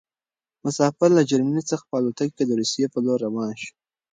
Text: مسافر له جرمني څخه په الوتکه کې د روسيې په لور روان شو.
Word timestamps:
مسافر 0.65 1.09
له 1.17 1.23
جرمني 1.29 1.63
څخه 1.71 1.83
په 1.89 1.95
الوتکه 1.99 2.33
کې 2.35 2.43
د 2.45 2.51
روسيې 2.59 2.87
په 2.93 2.99
لور 3.05 3.17
روان 3.27 3.51
شو. 3.61 3.71